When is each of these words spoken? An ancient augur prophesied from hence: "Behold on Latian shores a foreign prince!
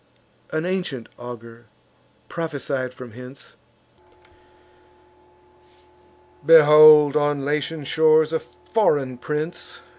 An 0.49 0.65
ancient 0.65 1.07
augur 1.19 1.67
prophesied 2.27 2.91
from 2.91 3.11
hence: 3.11 3.55
"Behold 6.43 7.15
on 7.15 7.45
Latian 7.45 7.83
shores 7.83 8.33
a 8.33 8.39
foreign 8.39 9.19
prince! 9.19 9.81